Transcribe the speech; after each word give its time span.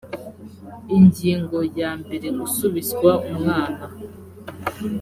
ingingo 0.97 1.57
ya 1.79 1.91
mbere 2.01 2.27
gusubizwa 2.39 3.11
umwana 3.31 3.85